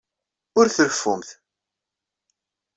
[0.59, 1.27] Ur treffumt.